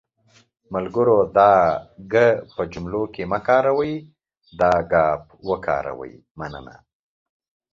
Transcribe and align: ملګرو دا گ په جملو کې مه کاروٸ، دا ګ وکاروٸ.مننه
ملګرو 0.73 1.17
دا 1.37 1.51
گ 2.11 2.13
په 2.55 2.61
جملو 2.71 3.03
کې 3.13 3.23
مه 3.31 3.39
کاروٸ، 3.47 3.93
دا 4.59 4.71
ګ 4.91 4.93
وکاروٸ.مننه 5.47 6.75